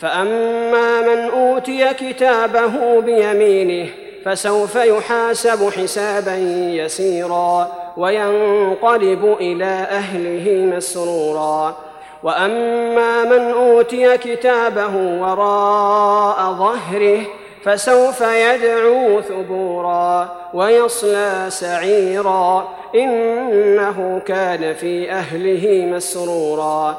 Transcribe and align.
فأما 0.00 1.00
من 1.00 1.30
أوتي 1.30 1.94
كتابه 1.94 3.00
بيمينه 3.00 3.90
فسوف 4.24 4.74
يحاسب 4.74 5.70
حسابا 5.70 6.34
يسيرا 6.74 7.72
وينقلب 7.96 9.36
إلى 9.40 9.86
أهله 9.90 10.76
مسرورا. 10.76 11.76
وأما 12.22 13.24
من 13.24 13.50
أوتي 13.50 14.18
كتابه 14.18 14.96
وراء 14.96 16.52
ظهره 16.52 17.20
فسوف 17.64 18.20
يدعو 18.20 19.20
ثبورا 19.20 20.28
ويصلى 20.54 21.46
سعيرا. 21.48 22.68
إنه 22.94 24.22
كان 24.26 24.74
في 24.74 25.12
أهله 25.12 25.90
مسرورا. 25.96 26.98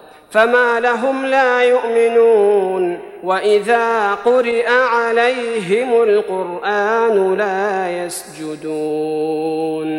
فما 0.31 0.79
لهم 0.79 1.25
لا 1.25 1.63
يؤمنون 1.63 2.99
وإذا 3.23 4.13
قرئ 4.13 4.69
عليهم 4.69 6.03
القرآن 6.03 7.35
لا 7.37 8.05
يسجدون. 8.05 9.91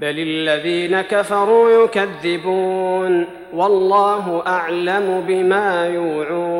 بل 0.00 0.18
الذين 0.18 1.00
كفروا 1.00 1.84
يكذبون 1.84 3.26
والله 3.54 4.42
أعلم 4.46 5.24
بما 5.28 5.86
يوعون. 5.86 6.59